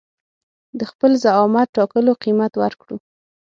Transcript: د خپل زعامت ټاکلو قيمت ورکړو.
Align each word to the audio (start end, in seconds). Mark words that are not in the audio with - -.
د 0.79 0.81
خپل 0.91 1.11
زعامت 1.23 1.67
ټاکلو 1.77 2.11
قيمت 2.23 2.53
ورکړو. 2.57 2.95